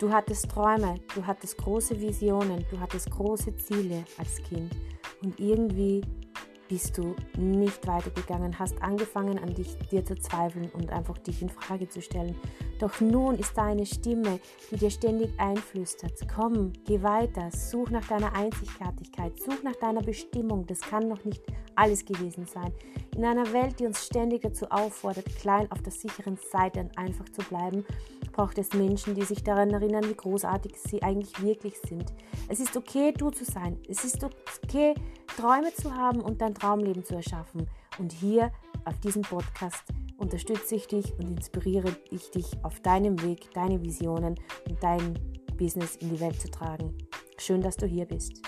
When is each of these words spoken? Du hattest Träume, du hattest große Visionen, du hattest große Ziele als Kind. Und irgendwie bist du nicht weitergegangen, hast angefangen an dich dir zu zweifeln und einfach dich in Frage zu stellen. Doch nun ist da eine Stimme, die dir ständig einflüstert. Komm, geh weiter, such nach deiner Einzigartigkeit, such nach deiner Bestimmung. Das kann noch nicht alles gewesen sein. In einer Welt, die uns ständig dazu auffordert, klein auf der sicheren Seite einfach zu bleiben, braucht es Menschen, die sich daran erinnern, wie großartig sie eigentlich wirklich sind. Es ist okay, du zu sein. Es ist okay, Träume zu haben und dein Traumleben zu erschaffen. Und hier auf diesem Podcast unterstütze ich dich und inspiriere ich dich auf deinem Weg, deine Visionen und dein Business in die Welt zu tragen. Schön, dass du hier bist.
Du 0.00 0.10
hattest 0.10 0.48
Träume, 0.50 0.94
du 1.14 1.26
hattest 1.26 1.58
große 1.58 2.00
Visionen, 2.00 2.64
du 2.70 2.80
hattest 2.80 3.10
große 3.10 3.54
Ziele 3.56 4.02
als 4.16 4.42
Kind. 4.42 4.74
Und 5.22 5.38
irgendwie 5.38 6.00
bist 6.70 6.96
du 6.96 7.16
nicht 7.36 7.84
weitergegangen, 7.88 8.56
hast 8.56 8.80
angefangen 8.80 9.40
an 9.40 9.52
dich 9.52 9.76
dir 9.90 10.04
zu 10.04 10.14
zweifeln 10.14 10.70
und 10.70 10.90
einfach 10.92 11.18
dich 11.18 11.42
in 11.42 11.48
Frage 11.48 11.88
zu 11.88 12.00
stellen. 12.00 12.36
Doch 12.78 13.00
nun 13.00 13.36
ist 13.36 13.58
da 13.58 13.64
eine 13.64 13.84
Stimme, 13.84 14.38
die 14.70 14.76
dir 14.76 14.90
ständig 14.90 15.30
einflüstert. 15.38 16.12
Komm, 16.32 16.72
geh 16.86 17.02
weiter, 17.02 17.50
such 17.50 17.90
nach 17.90 18.06
deiner 18.06 18.32
Einzigartigkeit, 18.34 19.36
such 19.38 19.64
nach 19.64 19.74
deiner 19.76 20.00
Bestimmung. 20.02 20.64
Das 20.66 20.80
kann 20.80 21.08
noch 21.08 21.24
nicht 21.24 21.42
alles 21.74 22.04
gewesen 22.04 22.46
sein. 22.46 22.72
In 23.16 23.24
einer 23.24 23.52
Welt, 23.52 23.80
die 23.80 23.86
uns 23.86 24.06
ständig 24.06 24.42
dazu 24.42 24.66
auffordert, 24.70 25.26
klein 25.40 25.70
auf 25.72 25.82
der 25.82 25.92
sicheren 25.92 26.38
Seite 26.52 26.88
einfach 26.94 27.28
zu 27.30 27.42
bleiben, 27.48 27.84
braucht 28.32 28.58
es 28.58 28.72
Menschen, 28.72 29.16
die 29.16 29.24
sich 29.24 29.42
daran 29.42 29.70
erinnern, 29.70 30.08
wie 30.08 30.14
großartig 30.14 30.76
sie 30.78 31.02
eigentlich 31.02 31.42
wirklich 31.42 31.74
sind. 31.86 32.12
Es 32.48 32.60
ist 32.60 32.76
okay, 32.76 33.12
du 33.12 33.30
zu 33.30 33.44
sein. 33.44 33.76
Es 33.88 34.04
ist 34.04 34.24
okay, 34.24 34.94
Träume 35.36 35.72
zu 35.74 35.94
haben 35.94 36.20
und 36.20 36.40
dein 36.40 36.54
Traumleben 36.54 37.04
zu 37.04 37.14
erschaffen. 37.14 37.68
Und 37.98 38.12
hier 38.12 38.52
auf 38.84 38.98
diesem 39.00 39.22
Podcast 39.22 39.84
unterstütze 40.16 40.76
ich 40.76 40.86
dich 40.86 41.12
und 41.18 41.30
inspiriere 41.30 41.96
ich 42.10 42.30
dich 42.30 42.46
auf 42.62 42.80
deinem 42.80 43.20
Weg, 43.22 43.52
deine 43.54 43.82
Visionen 43.82 44.34
und 44.68 44.82
dein 44.82 45.18
Business 45.56 45.96
in 45.96 46.10
die 46.10 46.20
Welt 46.20 46.40
zu 46.40 46.50
tragen. 46.50 46.96
Schön, 47.38 47.62
dass 47.62 47.76
du 47.76 47.86
hier 47.86 48.06
bist. 48.06 48.42